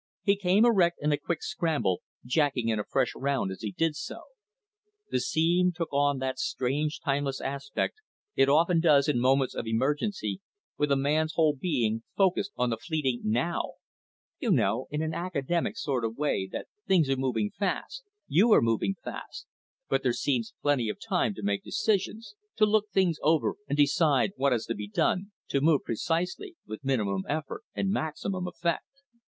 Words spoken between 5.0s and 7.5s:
The scene took on that strange timeless